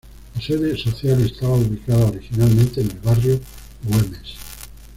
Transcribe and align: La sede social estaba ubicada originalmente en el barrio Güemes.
La 0.33 0.41
sede 0.41 0.75
social 0.77 1.21
estaba 1.21 1.57
ubicada 1.57 2.07
originalmente 2.07 2.81
en 2.81 2.89
el 2.89 2.99
barrio 3.01 3.39
Güemes. 3.83 4.33